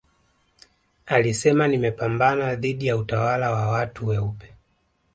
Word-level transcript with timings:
alisema 1.05 1.67
nimepambana 1.67 2.55
dhidi 2.55 2.87
ya 2.87 2.97
utawala 2.97 3.51
wa 3.51 3.67
watu 3.67 4.07
weupe 4.07 4.53